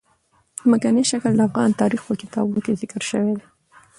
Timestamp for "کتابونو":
2.21-2.59